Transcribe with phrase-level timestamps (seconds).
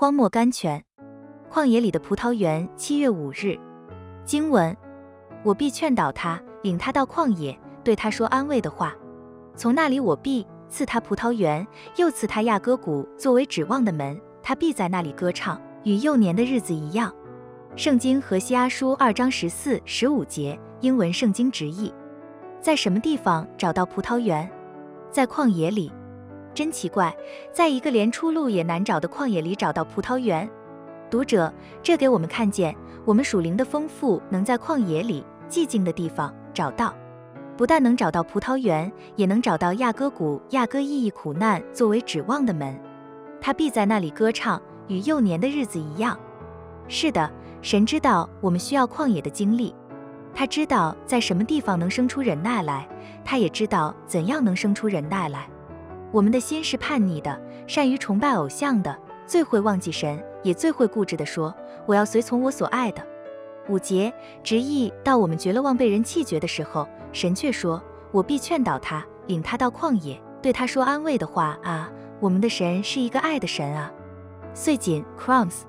[0.00, 0.84] 荒漠甘泉，
[1.50, 2.68] 旷野里的葡萄园。
[2.76, 3.58] 七月五日，
[4.24, 4.76] 经文：
[5.42, 8.94] 我必劝导他，领他到旷野，对他说安慰的话。
[9.56, 11.66] 从那里我必赐他葡萄园，
[11.96, 17.12] 又赐他亚戈谷作为指望的门，他必在那里歌唱，与幼年的日子一样。
[17.74, 21.92] 圣经何西阿书二章十四、十五节，英文圣经直译：
[22.60, 24.48] 在什么地方找到葡萄园？
[25.10, 25.90] 在旷野里。
[26.58, 27.16] 真奇怪，
[27.52, 30.50] 在一个连出路也难找的旷野里找到葡萄园。
[31.08, 31.54] 读者，
[31.84, 32.74] 这给我们看见，
[33.04, 36.92] 我们属灵的丰富能在旷野里寂静的地方找到。
[37.56, 40.42] 不但能找到葡萄园，也能找到亚戈谷。
[40.50, 42.76] 亚戈意义苦难作为指望的门，
[43.40, 46.18] 他必在那里歌唱，与幼年的日子一样。
[46.88, 47.30] 是的，
[47.62, 49.72] 神知道我们需要旷野的经历，
[50.34, 52.88] 他知道在什么地方能生出忍耐来，
[53.24, 55.48] 他也知道怎样能生出忍耐来。
[56.10, 61.54] 我们的心是叛逆的，善于崇拜偶像的，最会忘记神，也最会固执地说
[61.86, 63.02] ：“我要随从我所爱的。”
[63.68, 64.10] 五节
[64.42, 73.92] 执意到我们绝了望被人弃绝的时候，神却说：“我必劝导他，领他到旷野，对他说安慰的话啊！”我们的神是一个爱的神啊。
[74.54, 75.62] 碎锦 Crumbs。